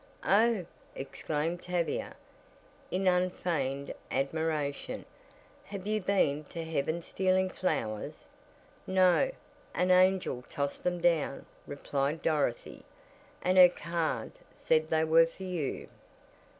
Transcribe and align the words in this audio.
"Oh!" 0.25 0.65
exclaimed 0.95 1.61
Tavia, 1.61 2.15
in 2.89 3.05
unfeigned 3.05 3.93
admiration, 4.09 5.05
"have 5.65 5.85
you 5.85 6.01
been 6.01 6.43
to 6.45 6.63
heaven 6.65 7.03
stealing 7.03 7.49
flowers?" 7.51 8.25
"No, 8.87 9.29
an 9.75 9.91
angel 9.91 10.43
tossed 10.49 10.83
them 10.83 11.01
down," 11.01 11.45
replied 11.67 12.23
Dorothy, 12.23 12.81
"and 13.43 13.59
her 13.59 13.69
card 13.69 14.31
said 14.51 14.87
they 14.87 15.03
were 15.03 15.27
for 15.27 15.43
you." 15.43 15.87